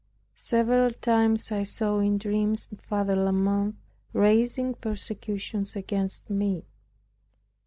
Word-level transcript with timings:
Several 0.33 0.89
times 0.89 1.51
I 1.51 1.61
saw 1.61 1.99
in 1.99 2.17
dreams 2.17 2.69
Father 2.79 3.15
La 3.15 3.31
Mothe 3.31 3.75
raising 4.13 4.73
persecutions 4.73 5.75
against 5.75 6.27
me. 6.27 6.65